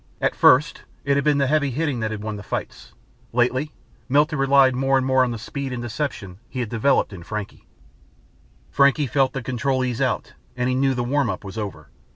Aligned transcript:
At 0.19 0.33
first, 0.33 0.81
it 1.05 1.15
had 1.15 1.23
been 1.23 1.37
the 1.37 1.45
heavy 1.45 1.69
hitting 1.69 1.99
that 1.99 2.09
had 2.09 2.23
won 2.23 2.35
the 2.35 2.41
fights; 2.41 2.93
lately, 3.31 3.71
Milt 4.09 4.31
had 4.31 4.39
relied 4.39 4.73
more 4.73 4.97
and 4.97 5.05
more 5.05 5.23
on 5.23 5.29
the 5.29 5.37
speed 5.37 5.71
and 5.71 5.79
deception 5.79 6.39
he 6.49 6.59
had 6.59 6.69
developed 6.69 7.13
in 7.13 7.21
Frankie. 7.21 7.67
Frankie 8.71 9.05
felt 9.05 9.33
the 9.33 9.43
control 9.43 9.85
ease 9.85 10.01
out 10.01 10.33
and 10.57 10.81
knew 10.81 10.95
the 10.95 11.03
warm 11.03 11.29
up 11.29 11.43
was 11.43 11.55
over. 11.55 11.89